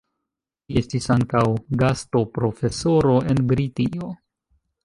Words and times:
Li 0.71 0.77
estis 0.81 1.07
ankaŭ 1.15 1.43
gastoprofesoro 1.83 3.15
en 3.35 3.47
Britio. 3.53 4.13